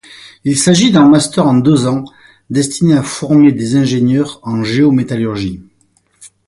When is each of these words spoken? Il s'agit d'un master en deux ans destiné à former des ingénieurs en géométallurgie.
Il 0.45 0.57
s'agit 0.57 0.91
d'un 0.91 1.07
master 1.07 1.45
en 1.45 1.53
deux 1.53 1.85
ans 1.85 2.03
destiné 2.49 2.95
à 2.95 3.03
former 3.03 3.51
des 3.51 3.75
ingénieurs 3.75 4.39
en 4.41 4.63
géométallurgie. 4.63 5.61